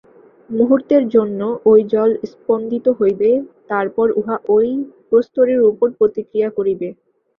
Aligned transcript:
মুহূর্তের 0.49 1.03
জন্য 1.09 1.39
ঐ 1.65 1.83
জল 1.91 2.11
স্পন্দিত 2.31 2.85
হইবে, 2.99 3.29
তারপর 3.69 4.07
উহা 4.19 4.35
ঐ 4.49 4.57
প্রস্তরের 5.09 5.59
উপর 5.71 5.87
প্রতিক্রিয়া 5.99 6.49
করিবে। 6.57 6.87